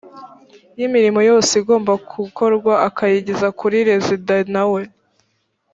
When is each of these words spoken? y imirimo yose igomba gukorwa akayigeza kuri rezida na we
y 0.77 0.81
imirimo 0.87 1.19
yose 1.29 1.51
igomba 1.61 1.91
gukorwa 2.13 2.73
akayigeza 2.87 3.47
kuri 3.59 3.77
rezida 3.89 4.35
na 4.53 4.63
we 4.71 4.81